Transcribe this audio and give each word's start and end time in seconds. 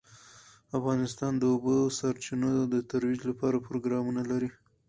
افغانستان 0.77 1.33
د 1.37 1.39
د 1.41 1.43
اوبو 1.53 1.75
سرچینې 1.97 2.53
د 2.73 2.75
ترویج 2.89 3.21
لپاره 3.31 3.57
پروګرامونه 3.67 4.21
لري. 4.31 4.49